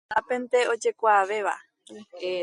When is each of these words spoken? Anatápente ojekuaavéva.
Anatápente 0.09 0.57
ojekuaavéva. 0.73 1.55